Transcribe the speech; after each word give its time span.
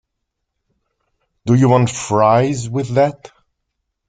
Do 1.45 1.53
you 1.53 1.69
want 1.69 1.91
fries 1.91 2.67
with 2.67 2.95
that? 2.95 3.29